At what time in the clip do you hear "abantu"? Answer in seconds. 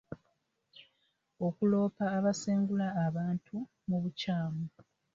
3.05-3.55